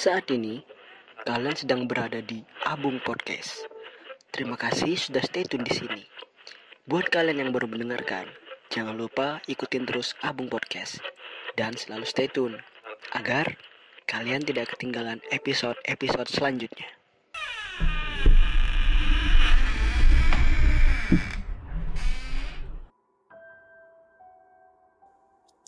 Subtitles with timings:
[0.00, 0.64] Saat ini,
[1.28, 3.68] kalian sedang berada di Abung Podcast.
[4.32, 6.00] Terima kasih sudah stay tune di sini.
[6.88, 8.24] Buat kalian yang baru mendengarkan,
[8.72, 11.04] jangan lupa ikutin terus Abung Podcast
[11.52, 12.56] dan selalu stay tune
[13.12, 13.60] agar
[14.08, 16.88] kalian tidak ketinggalan episode-episode selanjutnya.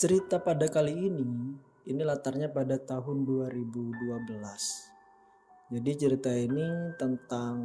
[0.01, 4.31] Cerita pada kali ini, ini latarnya pada tahun 2012.
[5.73, 7.57] Jadi cerita ini tentang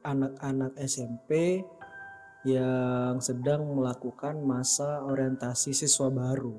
[0.00, 1.60] anak-anak SMP
[2.46, 6.56] yang sedang melakukan masa orientasi siswa baru.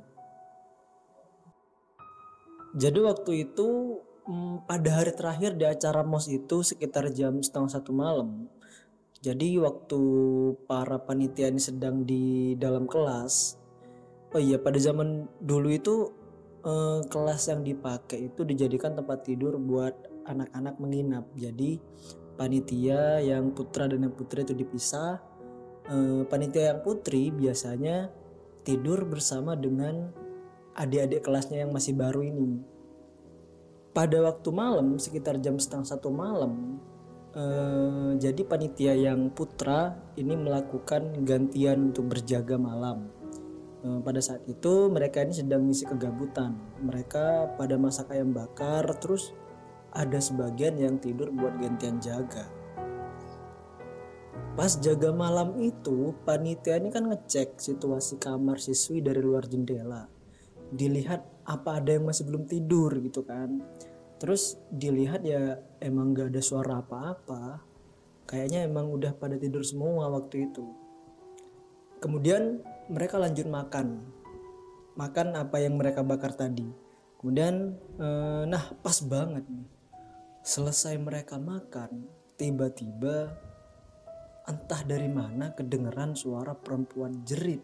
[2.78, 7.92] Jadi waktu itu hmm, pada hari terakhir di acara MOS itu sekitar jam setengah satu
[7.96, 8.46] malam.
[9.22, 10.02] Jadi waktu
[10.70, 13.62] para panitia ini sedang di dalam kelas,
[14.32, 15.96] Oh iya, pada zaman dulu itu
[16.66, 19.94] eh, kelas yang dipakai itu dijadikan tempat tidur buat
[20.26, 21.26] anak-anak menginap.
[21.34, 21.82] Jadi
[22.38, 25.22] panitia yang putra dan yang putri itu dipisah.
[25.90, 28.14] Eh, panitia yang putri biasanya
[28.62, 30.14] tidur bersama dengan
[30.78, 32.62] adik-adik kelasnya yang masih baru ini.
[33.92, 36.80] Pada waktu malam sekitar jam setengah satu malam,
[37.36, 43.21] eh, jadi panitia yang putra ini melakukan gantian untuk berjaga malam.
[43.82, 46.54] Eh, pada saat itu mereka ini sedang misi kegabutan.
[46.86, 49.34] Mereka pada masak ayam bakar, terus
[49.90, 52.46] ada sebagian yang tidur buat gantian jaga.
[54.54, 60.06] Pas jaga malam itu, panitia ini kan ngecek situasi kamar siswi dari luar jendela.
[60.70, 63.66] Dilihat apa ada yang masih belum tidur gitu kan.
[64.22, 67.66] Terus dilihat ya emang gak ada suara apa-apa.
[68.30, 70.70] Kayaknya emang udah pada tidur semua waktu itu.
[71.98, 72.62] Kemudian
[72.92, 74.04] mereka lanjut makan.
[75.00, 76.68] Makan apa yang mereka bakar tadi.
[77.18, 79.68] Kemudian eh, nah pas banget nih.
[80.44, 82.06] Selesai mereka makan
[82.36, 83.32] tiba-tiba
[84.50, 87.64] entah dari mana kedengeran suara perempuan jerit.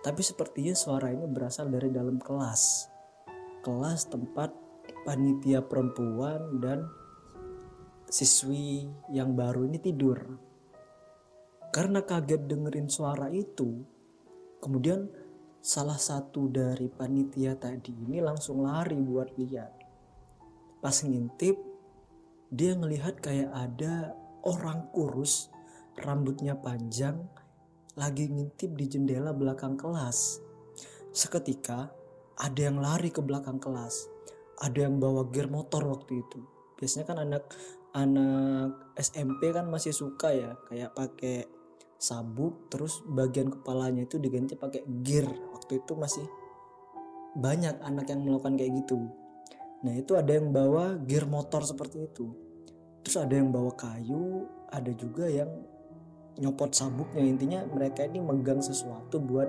[0.00, 2.88] Tapi sepertinya suara ini berasal dari dalam kelas.
[3.60, 4.48] Kelas tempat
[5.04, 6.88] panitia perempuan dan
[8.08, 10.18] siswi yang baru ini tidur.
[11.68, 13.99] Karena kaget dengerin suara itu
[14.60, 15.08] Kemudian
[15.60, 19.72] salah satu dari panitia tadi ini langsung lari buat lihat.
[20.80, 21.56] Pas ngintip,
[22.48, 25.52] dia ngelihat kayak ada orang kurus,
[26.00, 27.20] rambutnya panjang,
[27.96, 30.40] lagi ngintip di jendela belakang kelas.
[31.12, 31.92] Seketika
[32.40, 34.08] ada yang lari ke belakang kelas,
[34.64, 36.40] ada yang bawa gear motor waktu itu.
[36.80, 37.44] Biasanya kan anak
[37.92, 41.44] anak SMP kan masih suka ya kayak pakai
[42.00, 45.28] sabuk terus bagian kepalanya itu diganti pakai gear.
[45.28, 46.24] Waktu itu masih
[47.36, 49.04] banyak anak yang melakukan kayak gitu.
[49.84, 52.32] Nah itu ada yang bawa gear motor seperti itu.
[53.04, 55.52] Terus ada yang bawa kayu ada juga yang
[56.40, 57.20] nyopot sabuknya.
[57.20, 59.48] Intinya mereka ini megang sesuatu buat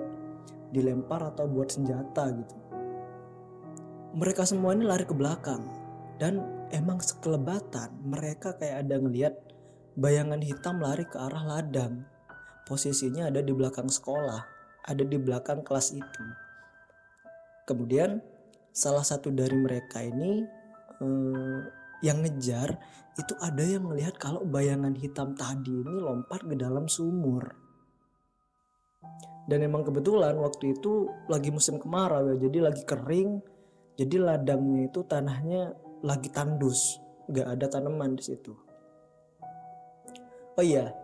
[0.76, 2.56] dilempar atau buat senjata gitu.
[4.12, 5.64] Mereka semua ini lari ke belakang.
[6.20, 9.34] Dan emang sekelebatan mereka kayak ada ngelihat
[9.96, 12.11] bayangan hitam lari ke arah ladang
[12.66, 14.42] posisinya ada di belakang sekolah,
[14.86, 16.24] ada di belakang kelas itu.
[17.66, 18.18] Kemudian
[18.72, 20.42] salah satu dari mereka ini
[21.02, 21.60] eh,
[22.02, 22.74] yang ngejar
[23.14, 27.44] itu ada yang melihat kalau bayangan hitam tadi ini lompat ke dalam sumur.
[29.46, 33.42] Dan emang kebetulan waktu itu lagi musim kemarau ya, jadi lagi kering,
[33.98, 38.54] jadi ladangnya itu tanahnya lagi tandus, nggak ada tanaman di situ.
[40.56, 40.94] Oh iya,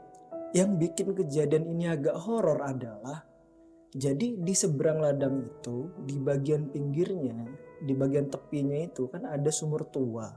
[0.57, 3.25] yang bikin kejadian ini agak horor adalah
[3.93, 7.49] jadi di seberang ladang itu di bagian pinggirnya
[7.85, 10.29] di bagian tepinya itu kan ada sumur tua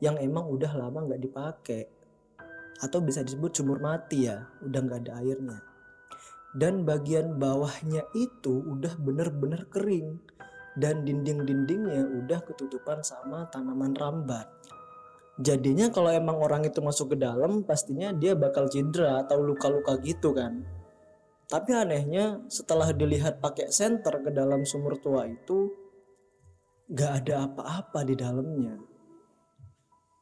[0.00, 1.82] yang emang udah lama nggak dipakai
[2.80, 5.58] atau bisa disebut sumur mati ya udah nggak ada airnya.
[6.50, 10.18] Dan bagian bawahnya itu udah bener-bener kering
[10.74, 14.50] dan dinding-dindingnya udah ketutupan sama tanaman rambat
[15.40, 20.36] jadinya kalau emang orang itu masuk ke dalam pastinya dia bakal cedera atau luka-luka gitu
[20.36, 20.60] kan.
[21.50, 25.72] Tapi anehnya setelah dilihat pakai senter ke dalam sumur tua itu
[26.86, 28.78] gak ada apa-apa di dalamnya.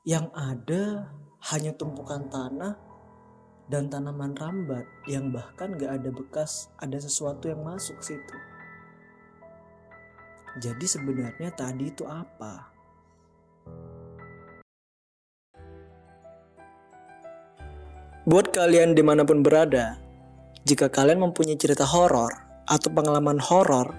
[0.09, 0.83] Yang ada
[1.53, 2.81] hanya tumpukan tanah
[3.69, 8.37] dan tanaman rambat yang bahkan gak ada bekas ada sesuatu yang masuk situ.
[10.65, 12.78] Jadi sebenarnya tadi itu apa?
[18.29, 19.97] Buat kalian di mana pun berada,
[20.69, 22.29] jika kalian mempunyai cerita horor
[22.69, 23.97] atau pengalaman horor